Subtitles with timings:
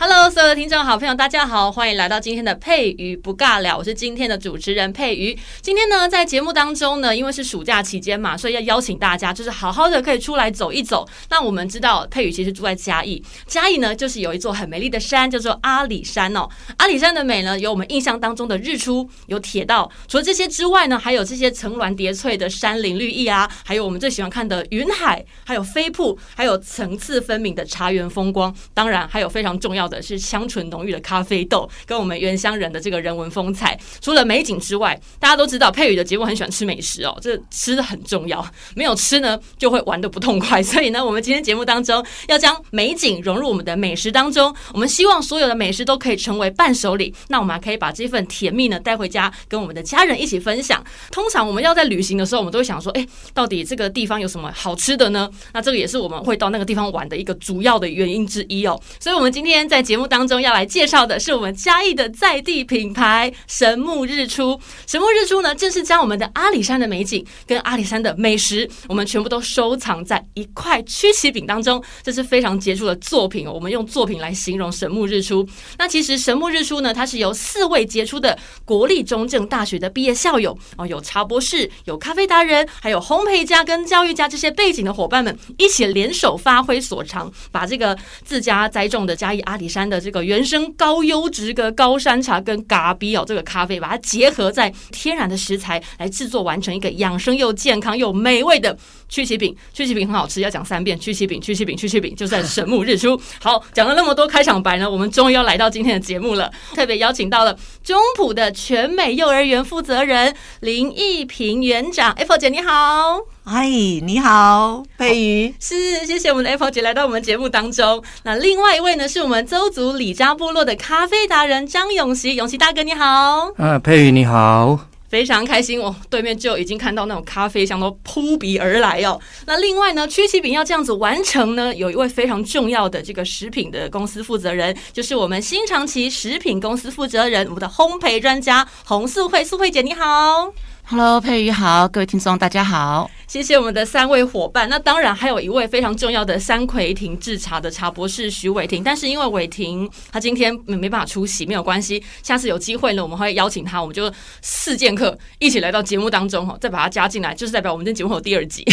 [0.00, 5.36] Hello，所有的听众好朋友，大家好，欢迎来到今天的佩瑜不尬聊，我是今天的主持人佩瑜。
[5.60, 11.04] 今天呢，在节目当中呢，因为是暑假期间嘛，所以要邀请大家，就是好好的可以出来走一走。
[11.30, 16.48] 那我们知道，佩瑜其实住在嘉义，嘉义呢就是有一座很美丽的山，叫做阿里山哦。
[16.76, 19.90] 阿里山的美呢，有我们印象当中的日出，有铁道。
[20.06, 28.54] 除了这些之外呢，还有这些层峦叠翠的山林绿意啊，还有我们最喜欢看的云海，还有飞瀑，还有层次分明的茶园风光。
[28.72, 33.78] 当然，还有非常重要的是香醇浓郁的咖啡豆，跟我们原乡人的这个人文风采。
[34.00, 40.62] 除了美景之外，大家都知道佩宇的节目很喜欢吃美食哦，这吃的很重要，没有吃呢就会玩得不痛快。
[40.62, 44.54] 所以呢，我们今天节目当中要将美景融入我们的美食当中。
[44.72, 50.82] 我们希望所有的美食都可以成为伴手礼，那我们还可以把这份甜蜜呢带回家，跟我们的家人一起分享。
[51.10, 55.30] 通常我们要在旅行的时候，我们都会想说，哎，到底这个地方有什么好吃的呢？
[55.52, 58.80] 那这个也是我们会到那个地方玩的一个主要的原因之一哦。
[59.00, 64.60] 所以，我们今天在在节目当当中要来介绍的是我们嘉义的在地品牌神木日出。
[64.84, 71.80] 神木日出呢，正是将我们的阿里山的美景跟阿里山的美食，我们全部都收藏在一块曲奇饼当中。
[72.02, 73.52] 这是非常杰出的作品哦。
[73.52, 75.48] 我们用作品来形容神木日出。
[75.78, 90.00] 那其实神木日出呢，它是由四位杰出的国立中正大学的毕业校友哦，有茶博士、有咖啡达人，还有烘焙家跟教育家这些背景的伙伴们一起联手发挥所长，把这个自家栽种的嘉义阿里山的。
[90.00, 98.78] 这个原生高优质的高山茶跟咖比哦，这个咖啡把它结合在天然的食材来制作，完成一个养生又健康又美味的
[99.08, 99.54] 曲奇饼。
[99.72, 100.98] 曲奇饼很好吃，要讲三遍。
[100.98, 103.20] 曲奇饼，曲奇饼，曲奇饼，就在神木日出。
[103.40, 106.50] 好，讲了那么多开场白呢，我们终于要来到今天的节目了。
[106.74, 113.18] 特别邀请到了中埔的全美幼儿园负责人林义平园长，Apple 姐你好。
[113.44, 115.54] 嗨，你好，佩瑜。
[115.58, 118.02] 是，谢谢我们的 Apple 姐来到我们节目当中。
[118.24, 123.50] 那另外一位呢，是我们邹族李家部落的咖啡达人张永锡，永锡大哥你好。
[123.56, 129.18] 啊，佩瑜你好，非常开心哦，对面就已经看到那种咖啡香都扑鼻而来哦。
[129.46, 140.52] 那另外呢，曲奇饼要这样子完成呢，有一位非常重要的这个食品的公司负责人，就是我们新长期食品公司负责人，我们的烘焙专家洪素慧，素慧姐你好。
[140.90, 144.66] Hello，佩瑜好，各位听众大家好，谢谢我们的三位伙伴。
[144.70, 154.10] 那当然还有一位非常重要的三魁亭制茶的茶博士徐伟霆，但是因为伟霆他今天没办法出席，没有关系，下次有机会呢，我们会邀请他，我们就
[154.40, 158.64] 四剑客一起来到节目当中哈， 再把他加进来，就是代表我们这节目有第二集。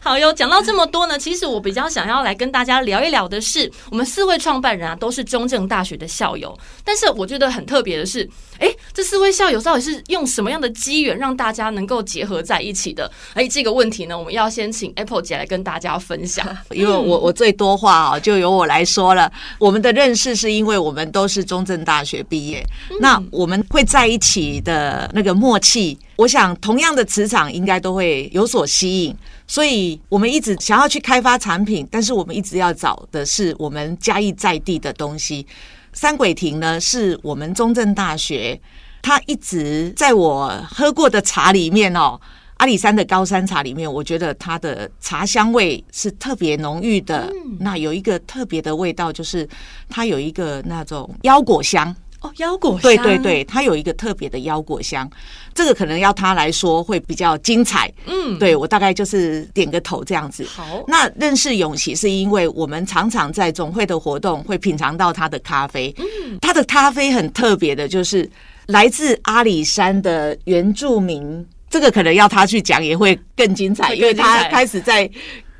[0.00, 8.26] 好哟，讲到这么多呢，其实我比较想要来跟大家聊一聊的是，我们四位创办人啊都是中正大学的校友，但是我觉得很特别的是，
[8.58, 13.10] 哎，这四位校友到底是用什么样的机缘让大家能够结合在一起的？
[13.34, 16.46] 哎，这个问题呢，我们要先请 Apple 姐来跟大家分享。
[16.72, 19.30] 因为我我最多话啊，就由我来说了。
[19.58, 22.62] 我们的认识是因为我们都是中正大学毕业，
[23.00, 29.16] 那我们会在一起的那个默契，我想同样的磁场应该都会有所吸引。
[29.46, 35.46] 所以我们一直想要去开发产品，但是我们一直要找的是我们嘉义在地的东西。
[35.94, 38.60] 三鬼亭呢，是我们中正大学。
[39.02, 42.18] 他一直在我喝过的茶里面哦，
[42.58, 47.28] 阿里山的高山茶里面，我觉得它的茶香味是特别浓郁的。
[47.34, 49.46] 嗯、那有一个特别的味道，就是
[49.88, 55.10] 它有一个那种腰果香哦，腰果香，对对对，它有一个特别的腰果香。
[55.52, 57.92] 这个可能要他来说会比较精彩。
[58.06, 60.44] 嗯，对，我大概就是点个头这样子。
[60.44, 65.92] 好，那认识永琪是因为我们常常在总会的活动会品尝到他的咖啡。
[65.98, 68.30] 嗯，他的咖啡很特别的，就是。
[68.66, 75.10] 来自阿里山的原住民，这个可能要他去讲也会更精彩，因为他开始在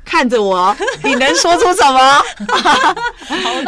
[0.05, 2.23] 看着我， 你能说出什么？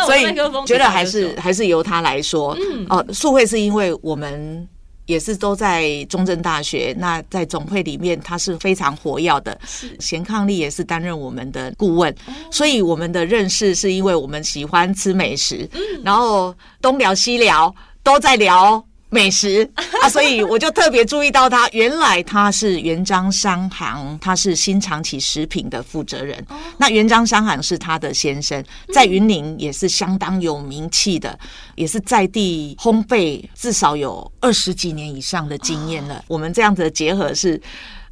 [0.05, 0.25] 所以
[0.65, 2.57] 觉得还是还是由他来说。
[2.59, 4.67] 嗯，哦，素慧是因为我们
[5.05, 9.57] 也是都在中正大学，那在总会里面他是非常活跃的，
[9.99, 12.13] 贤伉俪也是担任我们的顾问，
[12.51, 15.69] 所以我们的认识是因为我们喜欢吃美食，
[16.03, 17.73] 然后东聊西聊
[18.03, 18.83] 都在聊。
[19.15, 19.67] 美食
[20.03, 26.45] 啊，所以我就特别注意到他，原来他是元璋商行，他是新长期食品的负责人。
[26.77, 28.61] 那元璋商行是他的先生，
[28.93, 31.39] 在云林也是相当有名气的，
[31.75, 36.21] 也是在地烘焙至少有二十几年以上的经验了。
[36.27, 37.59] 我们这样子的结合是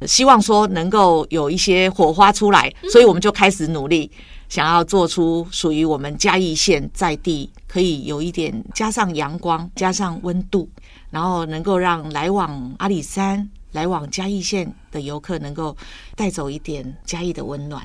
[0.06, 4.10] 希望说能够有一些火花出来，所以我们就开始努力。
[4.46, 10.70] 想要做出属于我们嘉义县在地，可以有一点加上阳光，加上温度，
[11.10, 15.76] 然后能够让来往阿里山、来往嘉义县的游客能够
[16.14, 17.84] 带走一点嘉义的温暖。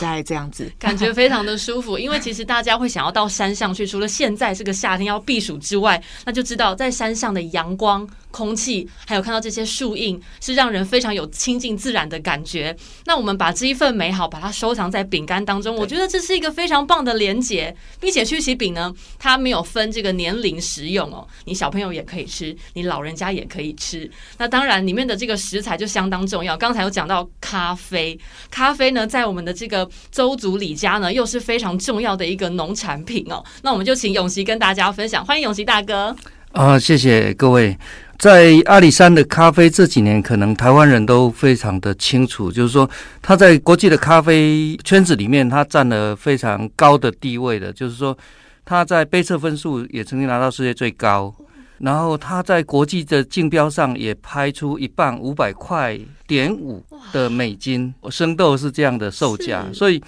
[0.00, 1.98] 大概这样子，感觉非常的舒服。
[1.98, 12.76] 因为其实大家会想要到山上去，除了现在这个夏天要避暑之外，那就知道在山上的阳光、空气，还有看到这些树荫，是让人非常有亲近自然的感觉。
[13.06, 17.74] 那我们把这一份美好，把它收藏在饼干当中，我觉得这是一个非常棒的连结。
[17.98, 24.10] 并且曲奇饼呢，它没有分这个年龄食用哦，你小朋友也可以吃，你老人家也可以吃。
[24.36, 26.54] 那当然里面的这个食材就相当重要。
[26.56, 28.18] 刚才有讲到咖啡，
[28.50, 29.88] 咖啡呢，在我们的这个。
[30.10, 33.44] 周族李家呢，又是非常重要的一个农产品哦。
[33.62, 36.16] 那我们就请永琪跟大家分享，欢迎永琪大哥。
[36.52, 37.76] 啊、呃，谢谢各位。
[38.18, 42.88] 在阿里山的咖啡这几年，可能台湾人都非常的清楚，就是说
[43.20, 47.72] 他在国际的咖啡圈子里面，他占了非常高的地位的。
[47.72, 48.16] 就是说
[48.64, 51.34] 他在杯测分数也曾经拿到世界最高。
[51.78, 55.94] 然后他在国际的竞标上也拍出一磅五百块
[56.26, 60.02] 点五的美金，生豆是这样的售价，所以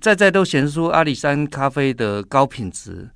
[0.00, 3.08] 在在都显示出阿里山咖啡的高品质。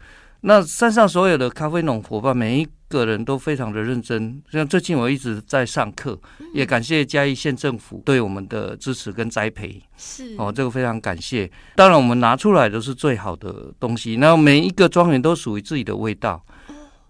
[0.42, 4.42] 那山上所有的咖啡农伙伴，每一个人都非常的认真。
[4.50, 6.18] 像最近我一直在上课，
[6.54, 9.82] 也感谢嘉义县政府对我们的支持跟栽培。
[9.96, 11.50] 是哦，这个非常感谢。
[11.74, 14.16] 当然，我们拿出来都是最好的东西。
[14.16, 16.44] 那每一个庄园都属于自己的味道。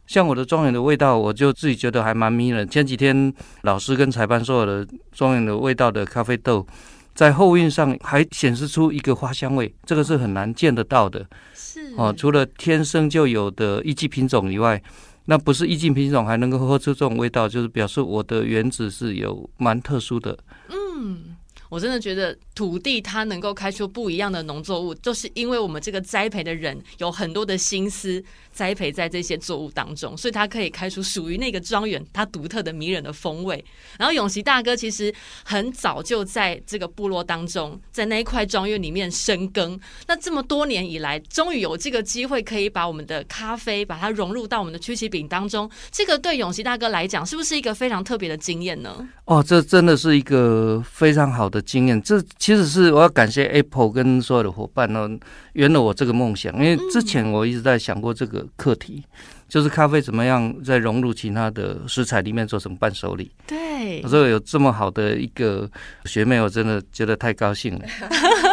[0.07, 2.69] 像我的庄园的味道，我就自己觉得还蛮迷人。
[2.69, 3.33] 前几天
[3.63, 6.65] 老师跟裁判说我的庄园的味道的咖啡豆，
[7.13, 11.27] 在后韵上还显示出一个花香味，这个是很难见得到的。
[11.55, 14.81] 是哦，除了天生就有的一级品种以外，
[15.27, 20.37] 那不是一级品种还能够喝出这种味道，就是表示我的原子是有蛮特殊的。
[20.71, 21.36] 嗯。
[21.69, 28.23] 我真的觉得土地它能够开出不一样的农作物，就是因为我们这个栽培的人有很多的心思
[28.53, 33.65] 栽培在这些作物当中，所以它可以开出属于那个庄园它独特的迷人的风味。
[33.99, 35.13] 然后永琪大哥其实
[35.45, 39.79] 很早就在这个部落当中，在那一块庄园里面深耕。
[40.07, 49.09] 那这么多年以来，终于有这个机会可以把我们的咖啡把它融入到我们的曲奇饼当中，这个对永琪大哥来讲是不是一个非常特别的经验呢？
[49.25, 51.56] 哦，这真的是一个非常好的。
[51.57, 55.09] 的经验，这其实是我要感谢 Apple 跟所有的伙伴呢，
[55.55, 56.53] 圆了我这个梦想。
[56.55, 59.03] 因为之前我一直在想过这个课题，
[59.49, 63.31] 就是咖啡怎么样在融入其他的食材里面做成伴手礼。
[63.47, 65.69] 对，所以有这么好的一个
[66.05, 67.81] 学妹，我真的觉得太高兴了。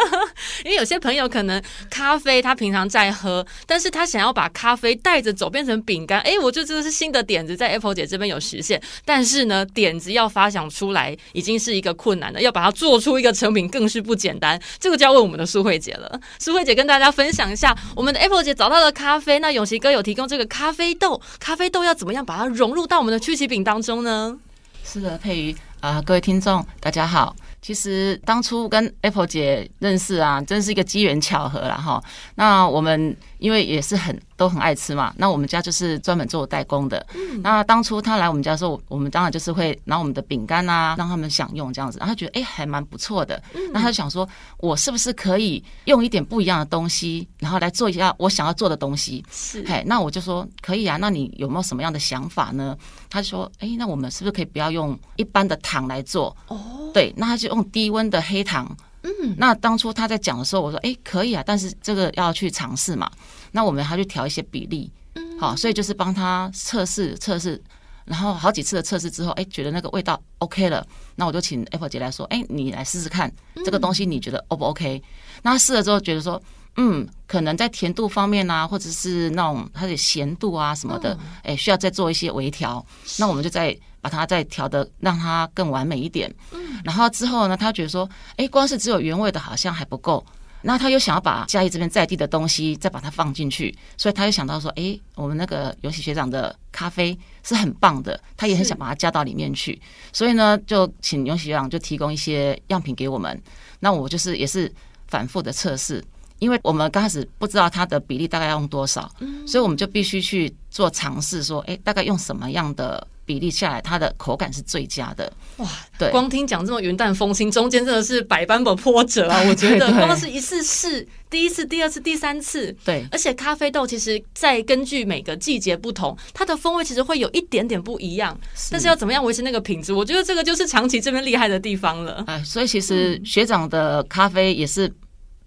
[0.64, 8.80] 因为有些朋友可能咖啡他平常在喝，但是他想要把咖啡带着走变成饼干，哎，我觉得这个是新的点子，在 Apple 姐这边有实现。
[9.04, 14.60] 但是呢，点子要发想出来已经是一个困难的，要把它做出一个成品更是不简单。
[14.78, 16.20] 这个就要问我们的苏慧姐了。
[16.38, 24.38] 苏慧姐跟大家分享一下，我们的 Apple 姐找到了咖啡，那永琪哥有提供这个咖啡豆，咖啡豆要怎么样把它融入到我们的曲奇饼当中呢？
[24.84, 27.34] 是的，佩瑜啊，各位听众大家好。
[27.64, 31.98] 其实当初跟 Apple 姐认识啊，真是一个机缘巧合了哈。
[32.34, 34.18] 那我们因为也是很。
[34.36, 37.06] 都很爱吃嘛，那我们家就是专门做代工的。
[37.14, 41.98] 嗯、那当初他来我们家的时候，我们当然就是会拿我们的饼干啊，让他们享用这样子。
[42.00, 43.40] 然后他觉得哎、欸，还蛮不错的。
[43.54, 44.28] 嗯、那他就想说，
[44.58, 49.24] 我是不是可以用一点不一样的东西，然后来做一下我想要做的东西？
[49.30, 50.96] 是，嘿，那我就说可以啊。
[50.96, 52.76] 那你有没有什么样的想法呢？
[53.08, 56.36] 他就说，哎、欸，那我们是不是可以不要用一般的糖来做？
[56.48, 58.76] 哦，对，那他就用低温的黑糖。
[59.06, 63.08] 嗯，那当初他在讲的时候，我说，哎、欸，可以啊，但是这个要去尝试嘛。
[63.56, 67.62] 那我们还去调一些比例，嗯，好，所以就是帮他测试测试，
[68.04, 70.84] 然后好几次的测试之后，哎，觉得那个味道 OK 了，
[71.14, 73.32] 那我就请 Apple 姐来说，哎，你来试试看
[73.64, 75.00] 这个东西，你觉得 O 不 OK？
[75.40, 76.42] 那他试了之后觉得说，
[76.78, 82.84] 嗯，可能在甜度方面啊，或者是那种它的咸度啊什么的，哎，需要再做一些微调。
[83.20, 86.28] 那我们就再把它再调的让它更完美一点。
[86.50, 90.26] 嗯，然后之后呢，他觉得说，哎，光是只有原味的好像还不够。
[90.66, 99.78] 那他又想要把嘉义这边在地的东西再把它放进去，所以他又想到说，哎、欸，我们那个永琪学长的咖啡是很棒的，他也很想把它加到里面去，
[100.10, 103.38] 所以呢，就请永琪学长就提供一些样品给我们。
[103.78, 104.72] 那我就是也是
[105.06, 106.02] 反复的测试，
[106.38, 109.10] 因为我们刚开始不知道它的比例大概要用多少，
[109.46, 113.06] 所以我们就必须去做尝试，说，哎、欸，大概用什么样的。
[113.24, 115.32] 比例下来，它的口感是最佳的。
[115.56, 119.42] 哇，对，光听讲这么云淡风轻，中间真的是百般的波折啊！
[119.48, 128.38] 我觉得光是一次试，第一次、第二次、第三次，对，而且咖啡豆其实在根据每个季节不同，它的风味其实会有一点点不一样。
[128.54, 129.92] 是，但是要怎么样维持那个品质？
[129.92, 132.24] 我觉得这个就是长崎这边厉害的地方了。
[132.26, 134.92] 哎，所以其实学长的咖啡也是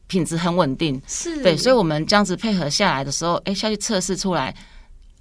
[0.07, 0.99] 品质很稳定。
[1.05, 4.55] 是对，所以我们这样子配合下来的时候，哎，下去测试出来，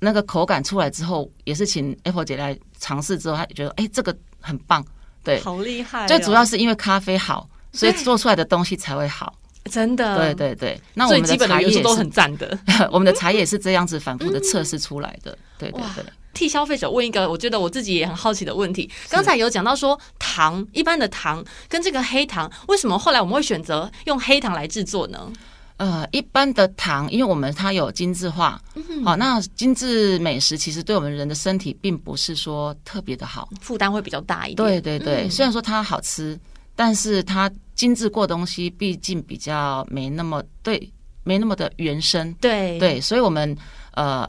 [0.00, 4.85] 那个口感出来之后，也是请 Apple 姐来尝试之后，她觉得哎，这个很棒。
[5.25, 6.09] 对，好厉害哦！
[6.09, 9.35] 最主要是因为咖啡好，所以做出来的东西才会好。
[9.65, 10.81] 真的，对对对。
[10.95, 12.57] 那我们的茶叶也都很赞的，
[12.93, 15.37] 我们的茶叶也是这样子反复的测试出来的。
[15.59, 16.05] 对对对。
[16.33, 18.88] 替消费者问一个，我觉得我自己也很好奇的问题。
[19.09, 25.33] 刚才有讲到说糖，一般的糖跟这个黑糖，为什么后来我们会选择用黑糖来制作呢？
[25.78, 34.56] 呃，一般的糖，因为我们它有精致化，好、嗯哼哦，那精致美食其实对我们人的身体并不是说特别的好，负担会比较大一点。
[34.56, 36.38] 对对对，嗯、虽然说它好吃，
[36.75, 40.90] 但是它精致过东西毕竟比较没那么对，
[41.25, 42.33] 没那么的原生。
[42.40, 43.54] 对对，所以我们
[43.92, 44.26] 呃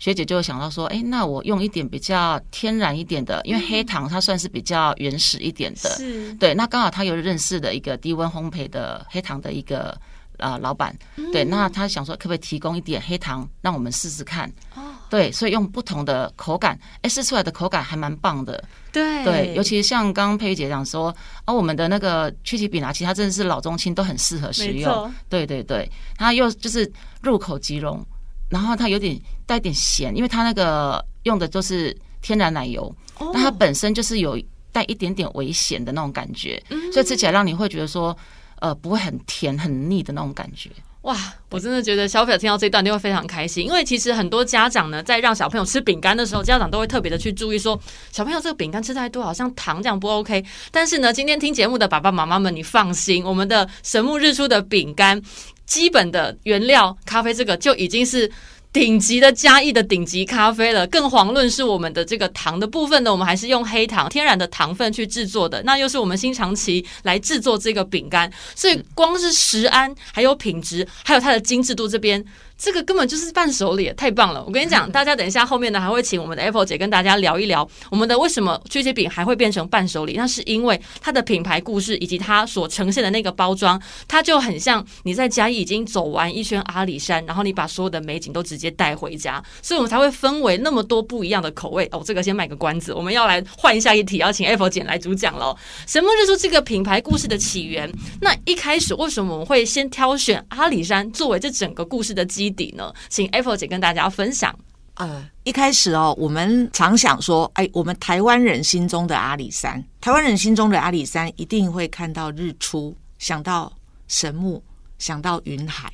[0.00, 6.52] 学姐就想到说，哎，那我用一点比较天然一点的，因为黑糖它算是比较原始一点的，是对。
[6.54, 9.96] 那刚好他有认识的一个低温烘焙的黑糖的一个。
[10.38, 10.96] 呃，老板，
[11.32, 14.50] 对，那他想说，可不可以提供一点黑糖，让我们试试看？
[14.74, 18.62] 哦，对，所以用不同的口感，哎，试出来的口感还蛮棒的。
[18.92, 21.14] 对，对，尤其像刚刚佩玉姐讲说，
[21.44, 25.12] 啊，我们的那个曲奇饼啊，其实它真的是老中青都很适合食用。
[25.28, 26.90] 对对对，它又就是
[27.22, 28.04] 入口即溶，
[28.50, 34.38] 然后它有点带点咸，因为它那个用的都是天然奶油，那、哦、它本身就是有
[34.72, 38.16] 带一点点微咸的那种感觉，嗯、所以吃起来让你会觉得说。
[38.60, 40.70] 呃，不会很甜很腻的那种感觉。
[41.02, 41.16] 哇，
[41.50, 50.44] 我真的觉得消费者听到这段就会非常开心，因为其实很多家长呢，在让小朋友吃饼干的时候，家长都会特别的去注意说，小朋友这个饼干吃太多，好像糖这样不 OK。
[50.72, 55.22] 但是呢，今天听节目的爸爸妈妈们，你放心，我们的神木日出的饼干，
[55.64, 58.30] 基本的原料咖啡这个就已经是。
[58.76, 72.22] 顶级的嘉义的顶级咖啡了，更遑论是我们的这个糖的部分呢，我们还是用黑糖天然的糖分去制作的，那又是我们新长期来制作这个饼干，所以光是食安还有品质，还有它的精致度这边。
[72.58, 74.42] 这个根本就是伴手礼，太棒了！
[74.46, 91.86] 我跟你讲，大家等一下后面呢还会请我们的 Apple 姐跟大家聊一聊我们的为什么曲奇饼还会变成伴手礼，那是因为它的品牌故事以及它所呈现的那个包装，它就很像你在嘉义已经走完一圈阿里山，然后你把所有的美景都直接带回家，所以我们才会分为那么多不一样的口味。
[91.92, 95.56] 哦，这个先卖个关子，我们要来换下一题，要请 Apple 姐来主讲喽。
[95.86, 102.92] 神木日出这个品牌故事的起源，那一开始为什么我们会先挑选阿里山作为这整个故事的基底呢？
[103.08, 104.54] 请 Apple 姐跟大家分享。
[104.94, 113.70] 呃，一开始哦，我们常想说，哎，我们台湾人心中的阿里山，台湾人心中的阿里山一定会看到日出，想到
[114.08, 114.62] 神木，
[114.98, 115.92] 想到云海。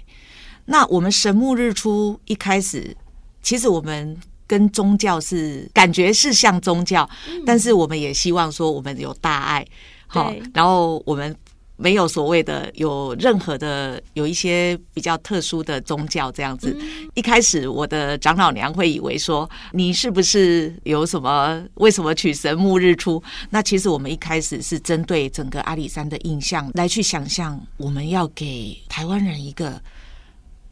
[0.65, 2.97] 那我们神木日出一开始，
[3.43, 4.17] 其实我们
[4.47, 9.67] 跟宗教是感觉是像宗教，嗯、但是我们也希望说我们有大爱，
[10.07, 11.37] 好对，然后我们。
[11.83, 16.79] 没有所谓的有任何的有一些比较特殊的宗教这样子。
[17.15, 21.61] 一开始我的长老娘会以为说，你是不是有什么？
[21.75, 23.21] 为什么取神木日出？
[23.51, 29.83] 那其实我们一开始是针对整个阿里山的印象来去想象，我们要给台湾人一个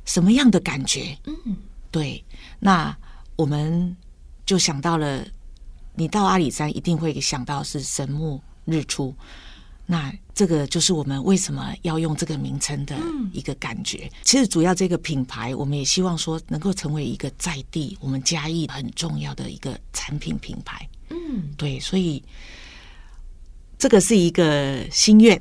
[0.04, 1.18] 什么样的感觉？
[1.26, 1.56] 嗯，
[1.90, 2.24] 对。
[2.60, 2.96] 那
[3.34, 3.96] 我们
[4.46, 5.26] 就想到了，
[5.96, 9.12] 你到阿里山一定会想到是神木日出。
[9.86, 12.96] 那这个就是我们为什么要用这个名称的
[13.30, 14.08] 一个感觉。
[14.10, 20.88] 嗯、其实主要这个品牌，我们也希望说能够成为一个在地我们嘉义很重要的一个产品品牌。
[21.10, 22.24] 嗯，对，所以
[23.76, 25.38] 这个是一个心愿，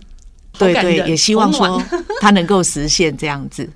[0.57, 1.81] 对对，也希望说
[2.19, 3.71] 它能够实现这样子。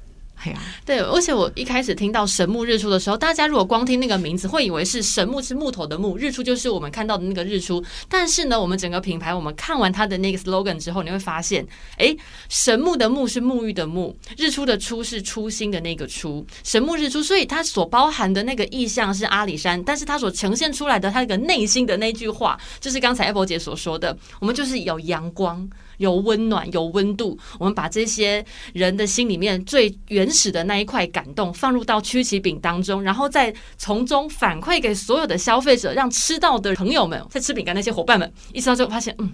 [0.85, 7.83] 对，而且我一开始听到神木日出的时候，大家如果光听那个名字，会以为是神木是木头的木，日出就是我们看到的那个日出。
[8.09, 11.65] 但是呢，我们整个品牌，我们看完它的那个 slogan 之后，你会发现，
[11.97, 12.15] 哎，
[12.49, 25.69] 神木的木是沐浴的沐，日出的出是初心的那个出，神木日出，所以它所包含的那个意象是阿里山，但是它所呈现出来的它那个内心的那句话，就是刚才 Apple 姐所说的，我们就是有阳光。
[25.97, 27.37] 有温暖，有温度。
[27.59, 39.31] 我们把这些人的心里面最原始的那一块感动放入到曲奇饼当中，然后再从中反馈给所有的消费者，让吃到的朋友们，在吃饼干那些伙伴们，一吃到之后发现，嗯。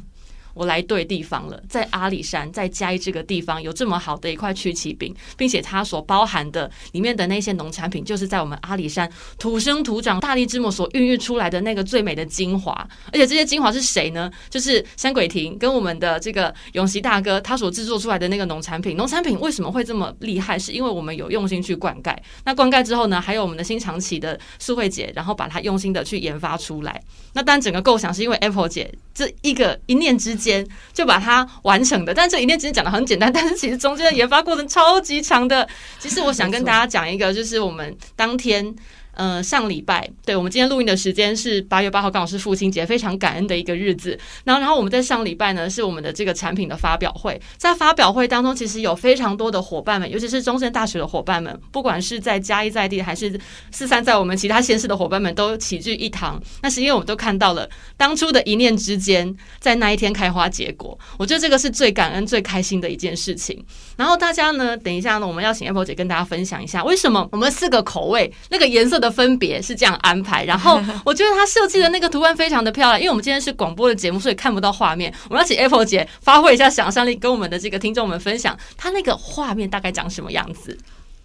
[0.60, 12.74] 我来对地方了，在阿里山，在嘉义这个地方有这么好的一块曲奇饼，并且它所包含的里面的那些农产品，就是在我们阿里山土生土长、大地之母所孕育出来的那个最美的精华。
[13.06, 14.30] 而且这些精华是谁呢？
[14.50, 18.98] 就是山鬼亭跟我们的这个永熙大哥他所制作出来的那个农产品。
[18.98, 20.60] 农产品为什么会这么厉害？
[20.60, 22.14] 是因为我们有用心去灌溉。
[22.44, 27.02] 那灌溉之后呢，还有我们的新长期的素慧姐，然后把它用心的去研发出来。
[27.32, 30.49] 那当然整个构想是因为 Apple 姐这一个一念之间。
[30.50, 32.14] 间就把它完成的。
[32.14, 35.68] 但这一念其实讲的很简单，但是其实中间的研发过程超级长的。
[36.00, 38.76] 其实我想跟大家讲一个，就是我们当天。
[39.20, 44.18] 呃，上礼拜，对，我们今天录音的时间是八月八号，刚好是父亲节，非常感恩的一个日子。
[44.46, 47.38] 然后，然后我们在上礼拜呢，是我们的这个产品的发表会。
[47.58, 53.38] 在发表会当中，其实有非常多的伙伴们，尤其是中山大学的伙伴们，不管是在嘉义在地，还是
[53.72, 56.42] 四散在我们其他县市的伙伴们，都齐聚一堂。
[56.62, 60.98] 那是因为我们都看到了当初的一念之间，在那一天开花结果。
[61.18, 63.62] 我觉得这个是最感恩、最开心的一件事情。
[63.98, 69.09] 然后大家呢，等一下呢，我们要请 Apple 姐跟大家分享一下，为什么我们四个口味那个颜色的。
[69.12, 73.00] 分别是这样安排，然后 我觉得他设计的那个图案非常的漂亮。
[73.00, 75.14] 因为我们今天是广播的节目，所以看不到画面。
[75.30, 80.78] 我们要请 Apple 姐发挥一下想象力，跟我们的这个听众们分享，他那个画面大概长什么样子。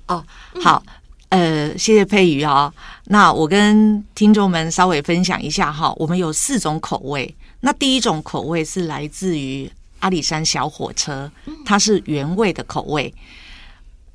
[0.07, 0.25] 哦，
[0.63, 0.83] 好，
[1.31, 2.73] 呃，谢谢佩瑜哦。
[3.07, 7.35] 那我跟听众们稍微分享一下哈，我们有四种口味。
[7.61, 11.31] 那第一种口味是来自于阿里山小火车，
[11.65, 13.13] 它是原味的口味，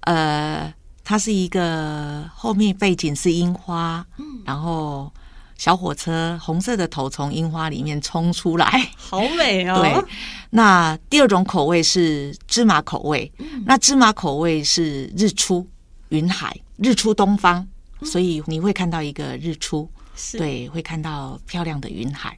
[0.01, 0.73] 呃。
[1.09, 5.11] 它是一个后面背景是樱花，嗯，然后
[5.57, 9.81] 小火车红色的头从樱花里面冲出来，好美哦。
[9.81, 10.05] 对，
[10.51, 15.67] 那第二种口味是芝麻口味，嗯，那芝麻口味是日出
[16.09, 17.65] 云海，日出东方，
[18.03, 20.37] 所以你会看到一个日出，是。
[20.37, 22.37] 对，会看到漂亮的云海。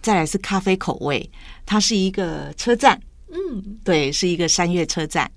[0.00, 1.28] 再来是咖啡口味，
[1.66, 5.28] 它是一个车站，嗯，对，是一个山岳车站，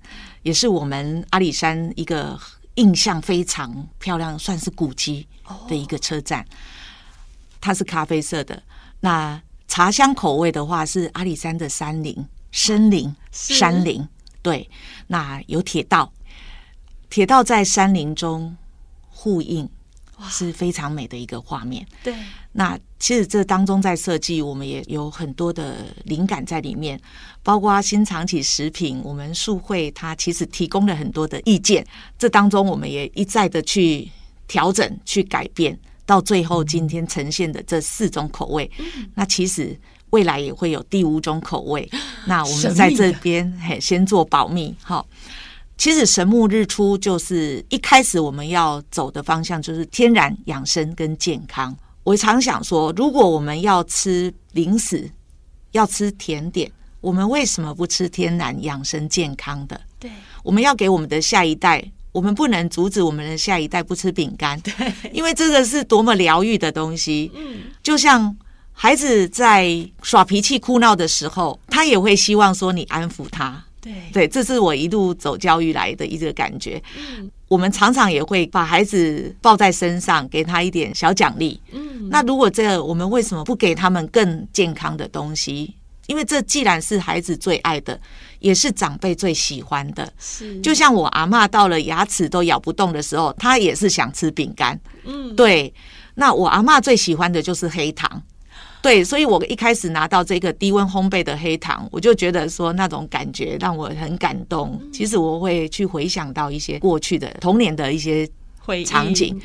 [0.44, 2.38] 也是我们阿里山一个。
[2.80, 5.28] 印象非常漂亮，算是古迹
[5.68, 6.46] 的一个车站。
[7.60, 8.62] 它是咖啡色的。
[9.00, 14.08] 那茶香口味的话，是阿里山的山林、森林、山林。
[14.40, 14.68] 对，
[15.08, 16.10] 那有铁道，
[17.10, 18.56] 铁道在山林中
[19.10, 19.68] 呼应，
[20.30, 21.86] 是非常美的一个画面。
[22.02, 22.14] 对。
[22.52, 27.00] 那其实这当中在设计，我们也有很多的灵感在里面，
[27.42, 31.86] 包括新长期食品，我们树会它其实提供了很多的意见，
[32.18, 34.10] 这当中我们也一再的去
[34.48, 38.68] 调整、去改变，到最后今天呈现的这四种口味。
[39.14, 39.78] 那其实
[40.10, 41.88] 未来也会有第五种口味，
[42.26, 44.74] 那我们在这边嘿先做保密。
[44.82, 45.06] 好，
[45.78, 51.74] 其实神木日出就是一开始我们要走的方向，就是天然养生跟健康。
[52.02, 55.10] 我常想说，如果我们要吃零食，
[55.72, 59.80] 要吃甜点，我们为什么不吃天然、养生、健康的？
[59.98, 60.10] 对，
[60.42, 64.72] 我们要给我们的下一代，我们不能阻止我们的下一代不吃饼干，对，
[65.12, 67.30] 因为这个是多么疗愈的东西。
[67.34, 68.34] 嗯，就像
[68.72, 73.62] 孩子在耍脾气、哭闹的时候，他也会希望说你安抚他。
[73.80, 76.82] 对，对，这是我一路走教育来的一个感觉。
[76.96, 77.30] 嗯。
[77.50, 81.60] 我们常常也会把孩子抱在身上，给他一点小奖励。
[81.72, 85.74] 嗯，那如果这个，我们为什么不给他们更健康的东西？
[86.06, 88.00] 因为这既然是孩子最爱的，
[88.38, 90.12] 也是长辈最喜欢的。
[90.20, 94.80] 是，就像我阿妈到了牙齿都咬不动的时候，她也是想吃饼干。
[95.04, 95.74] 嗯，对。
[96.14, 98.22] 那我阿妈最喜欢的就是黑糖。
[98.82, 104.80] 对，所以我一开始拿到这个低温烘焙的黑糖，我就觉得说那种感觉让我很感动。
[104.92, 108.26] 其实我会去回想到一些过去的童年的一些
[108.86, 109.38] 场景，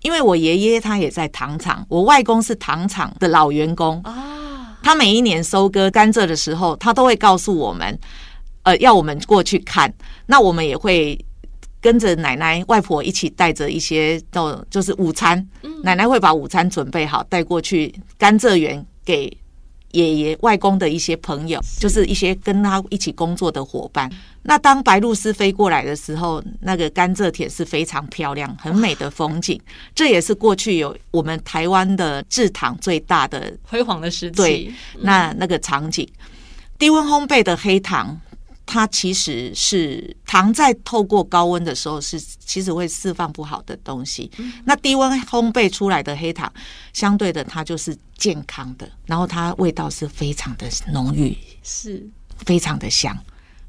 [0.00, 4.78] 因为我爷爷他也在糖厂，我外公是糖厂的老员工啊。
[4.82, 7.98] 他每一年收割甘蔗的时候，他都会告诉我们，
[8.62, 9.92] 呃，要我们过去看。
[10.26, 11.18] 那我们也会。
[11.82, 15.46] 跟着奶奶、外婆一起带着一些到，就是午餐。
[15.82, 19.36] 奶奶会把午餐准备好，带过去甘蔗园给
[19.90, 24.08] 爷爷、外公的一些朋友，就是一些跟他一起工作的伙伴。
[24.44, 29.60] 那当白鹭鸶飞过来的时候，那个甘蔗田是非常漂亮、很美的风景。
[29.92, 34.36] 这也是过去有我们台湾的制糖最大的辉煌的时期。
[34.36, 36.08] 对，那那个场景，
[36.78, 38.18] 低温烘焙的黑糖。
[38.64, 44.30] 它其实是糖在透过高温的时候是其实会释放不好的东西。
[44.64, 46.52] 那低温烘焙出来的黑糖，
[46.92, 52.08] 相对的它就是健康的，然后它味道是非常的浓郁，是
[52.46, 53.16] 非常的香。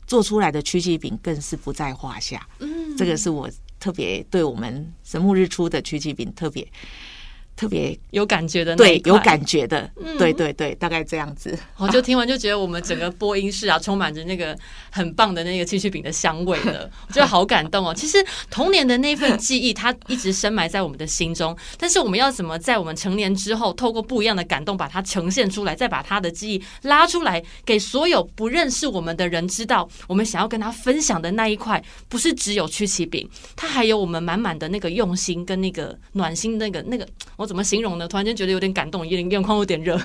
[0.05, 2.45] 做出来的曲奇饼更是不在话下。
[2.59, 6.67] 嗯，这个是我特别对我们神木日出的曲奇饼特别。
[7.55, 11.57] 特别有感觉的，对，有感觉的，嗯、对对对，大概这样子。
[11.77, 14.57] 我就听完就觉得我们整个播音室啊，充满着那个
[14.89, 17.93] 很棒的那个曲奇饼的香味了， 我觉得好感动哦。
[17.93, 18.17] 其实
[18.49, 21.55] 童年的那份记忆，它一直深埋在我们的心中。
[21.77, 37.07] 但是我们要怎么在我们成年之后，透过不一样的感动，把它呈现出来，再把他的记忆拉出来，给所有不认识我们的人知道，我们想要跟他分享的那一块，不是只有曲奇饼，它还有我们满满的那个用心跟那个暖心，那个那个。
[37.43, 38.07] 我怎么形容呢？
[38.07, 39.99] 突然间觉得有点感动，眼眼眶有点热。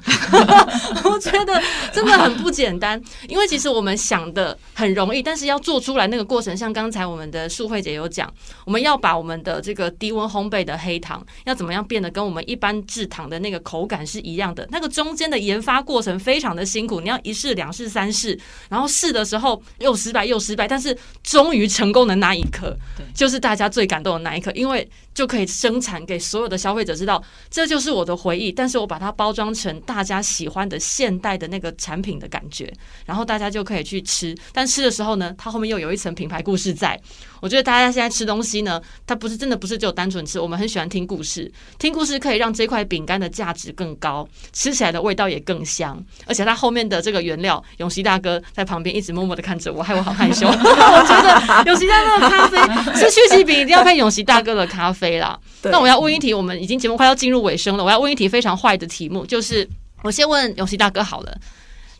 [1.08, 8.28] 我觉得真的很不简单，因为其实我们想的很容易，但是要做出来那个过程，像刚才我们的素慧姐有讲，
[8.64, 18.36] 我们要把我们的这个低温烘焙的黑糖要怎么样变得跟我们一般制糖的那个口感是一样的，那个中间的研发过程非常的辛苦，你要一试、两试、三试，
[18.68, 22.76] 然后试的时候又失败又失败，但是终于成功的那一刻，
[23.14, 32.72] 就是大家最感动的那一刻，因为就可以生产给所有的消费者知道，这就是我的回忆，但是我把它包装成大家喜欢的现代的那个产品的感觉，
[33.04, 36.96] 然后大家就可以去吃，但吃的时候呢，它后面又有一层品牌故事在。
[37.40, 50.46] 我觉得大家现在吃东西呢，它不是真的不是只有单纯吃，我们很喜欢听故事，听故事可以让这块饼干的价值更高，吃起来的味道也更香，而且它后面的这个原料，永熙大哥在旁边一直默默的看着我，害我好害羞。
[50.50, 52.58] 我觉得永熙大哥的咖啡
[52.94, 55.38] 吃曲奇饼一定要配永熙大哥的咖啡啦。
[55.64, 59.68] 那我要问一题，我们已经节目快要进入尾声了，我要问一题非常坏的题目，就是
[60.02, 61.38] 我先问永熙大哥好了，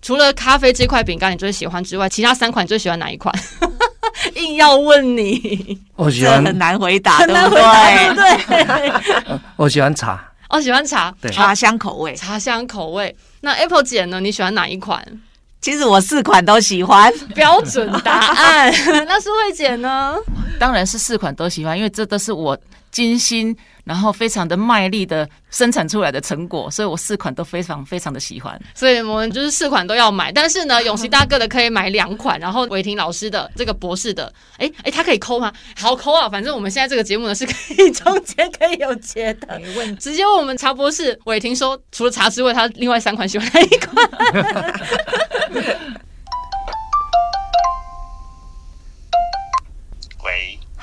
[0.00, 3.34] 除了咖啡这块饼干你最喜欢之外，其他三款你最喜欢哪一款？
[4.34, 9.40] 硬要问你，我喜欢很难回答，很难回答，对不对？
[9.56, 13.14] 我喜欢茶，哦，喜欢茶，对，茶香口味，茶香口味。
[13.40, 14.18] 那 Apple 姐呢？
[14.20, 15.04] 你喜欢哪一款？
[15.60, 18.72] 其实我四款都喜欢，标准答案。
[19.06, 20.14] 那苏慧姐呢？
[20.58, 22.58] 当然是四款都喜欢，因为这都是我
[22.90, 23.56] 精心。
[23.88, 30.30] 然后非常的卖力的生产出来的成果，所以我四款都非常非常的喜欢，所以我们就是四款都要买。
[30.30, 35.50] 但是呢，永琪大哥的可以买两款，然后伟霆老师的这个博士的，哎哎，他可以抠吗？
[35.74, 36.28] 好抠啊！
[36.28, 39.96] 反正我们现在这个节目呢是可以中间可以有接的， 没问题。
[39.98, 44.06] 直接问我们茶博士伟霆说，除了茶之外，他另外三款喜欢哪一款？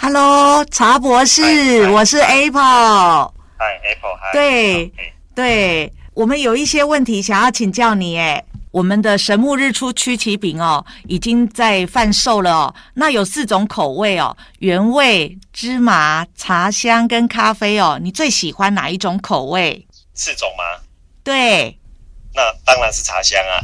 [0.05, 2.61] Hello，茶博士，hi, hi, 我是 Apple。
[3.57, 4.31] 嗨，Apple，嗨。
[4.33, 4.93] 对
[5.33, 8.15] 对，我们有一些问题想要请教你。
[8.15, 12.75] 哎，我们的神木日出曲奇饼哦，已经在贩售了哦。
[12.93, 17.97] 那有四种口味哦，原味、芝麻、茶香跟咖啡哦。
[17.99, 19.87] 你最喜欢哪一种口味？
[20.13, 20.63] 四种吗？
[21.23, 21.79] 对。
[22.35, 23.57] 那当然是茶香啊。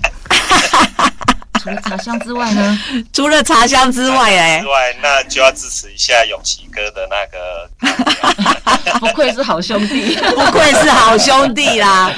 [1.62, 2.80] 除了茶香之外呢？
[3.14, 7.70] 除了茶香之外，哎，之外，那就要支持一下永琪哥的那个。
[9.00, 12.12] 不愧是好兄弟， 不愧是好兄弟啦！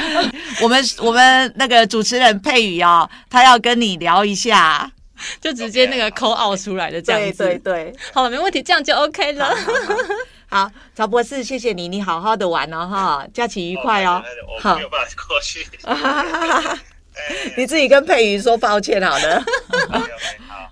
[0.61, 4.89] 我们我们那个主持人佩宇哦，他要跟你聊一下，
[5.39, 7.37] 就直接那个 call out 出来的这样子。
[7.37, 9.55] 对对对，好了，没问题，这样就 OK 了。
[10.49, 14.21] 好，曹博士，谢谢你，你好好的玩哦，哈，假期愉快哦。
[14.61, 15.67] 好，我没有办法过去。
[17.57, 19.43] 你自己跟佩瑜说抱歉好了。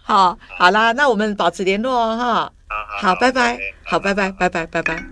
[0.03, 2.53] 好，好啦，那我们保持联络哦，哈。
[2.67, 3.59] 好，好，拜拜。
[3.83, 5.03] 好，拜拜，拜拜，拜拜。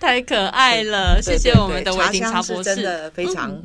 [0.00, 3.62] 太可爱了，谢谢我们的维丁茶博士，真的非常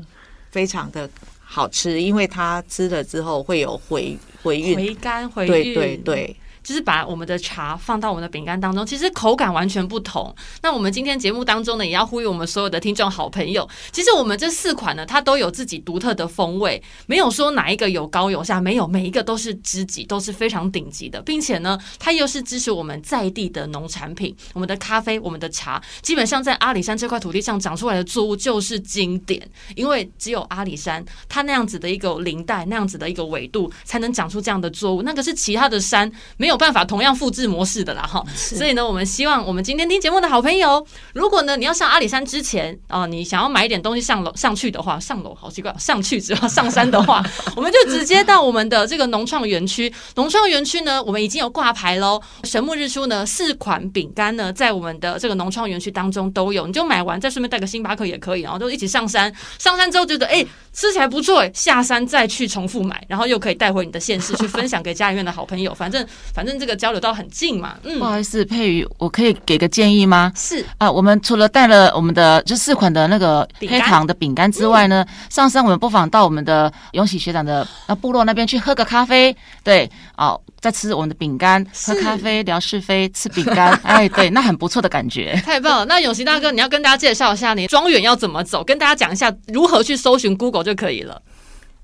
[0.52, 1.10] 非常的
[1.44, 5.52] 好吃，因为它吃了之后会有回回韵、回甘、回韵。
[5.52, 6.36] 对对对。
[6.64, 10.34] 就是把我们的茶放到我们的饼干当中，其实口感完全不同。
[10.62, 29.42] 那我们今天节目当中呢，也要呼吁我们所有的听众好朋友，其实我们这四款呢，它都有自己独特的风味，没有说哪一个有高有下，没有，每一个都是知己，都是非常顶级的，并且呢，它又是支持我们在地的农产品，我们的咖啡，我们的茶，基本上在阿里山这块土地上长出来的作物就是经典，
[29.76, 36.51] 因为只有阿里山它那样子的一个林带，那样子的一个纬度，才能长出这样的作物，那个是其他的山没有。
[36.52, 47.24] 没有办法同样复制模式的啦哈，所以呢，我们希望我们今天听节目的好朋友，如果呢你要上阿里山之前啊，你想要买一点东西上楼上去的话，上楼好奇怪，上去之后上山的话，
[47.56, 49.90] 我们就直接到我们的这个农创园区。
[50.16, 52.22] 农创园区呢，我们已经有挂牌喽。
[52.44, 59.34] 神木日出呢，四款饼干呢，在我们的这个农创园区当中都有，你就买完再顺便带个星巴克也可以，然后都一起上山。
[59.58, 66.06] 上山之后觉得哎，吃起来不错，下山再去重复买，然后又可以带回你的县市去分享给家里面的好朋友，反正。
[66.34, 70.32] 反正这个交流道很近嘛，嗯，不好意思，佩瑜，我可以给个建议吗？
[70.36, 85.86] 是啊，我们除了带了我们的这四款的那个黑糖的饼干之外呢，嗯、上山我们不妨到我们的永喜学长的那部落那边去喝个咖啡，对，哦，再吃我们的饼干，喝咖啡聊是非，吃饼干， 哎，对，那很不错的感觉，太棒了。
[85.86, 91.22] 那永喜大哥，你要跟大家介绍一下你庄园要怎么走，跟大家讲一下如何去搜寻 Google 就可以了。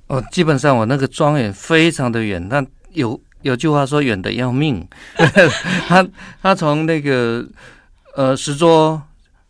[0.08, 3.20] 哦，基本上我那个庄园非常的远，但有。
[3.42, 4.88] 有句话说远的要命，
[5.88, 6.06] 他
[6.42, 7.48] 他从那个
[8.16, 9.02] 呃石桌，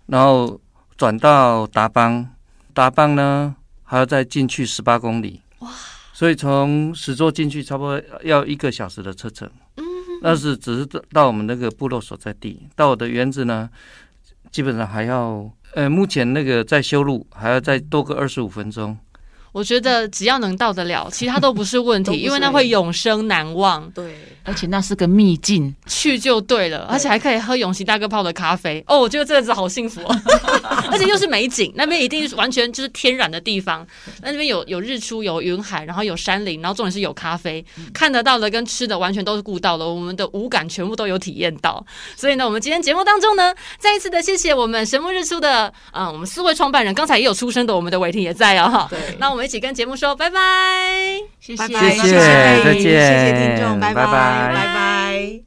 [0.08, 0.60] 然后
[0.97, 2.28] 转到达邦，
[2.73, 5.69] 达邦呢还要再进去十八公里，哇！
[6.13, 9.84] 所以从石桌进去差不多要一个小时的车程，嗯，
[10.21, 13.69] 那是只是到我们那个部落所在地，到我的园子呢，
[14.52, 18.97] 基本上还要呃，目前那个在修路，还要再多个二十五分钟。
[19.57, 23.89] 我觉得只要能到得了，其他都不是问题， 因为那会永生难忘。
[23.89, 28.83] 对，而且那是个秘境，去就对了，而且还可以喝永琪大哥泡的咖啡。
[28.85, 30.15] 哦，我觉得这个子好幸福哦，
[30.93, 33.83] 而且又是美景，那边一定是完全就是天然的地方。
[34.21, 41.83] 那边有有日出，有云海，然后有山林，然后重点是有咖啡，看得到的跟吃的完全都是顾到了，我们的五感全部都有体验到。
[42.15, 48.87] 所以呢，我们今天节目当中呢，再一次的谢谢我们神木日出的，嗯，我们四位创办人，刚才也有出声的，我们的伟霆也在啊、哦、哈。
[48.91, 49.46] 对，那我们。
[49.47, 50.41] 一起跟节目说拜拜，
[51.39, 52.12] 谢谢，拜拜，谢谢，
[52.65, 54.53] 再见，谢谢听众，拜拜，拜拜。
[54.53, 55.46] 拜拜。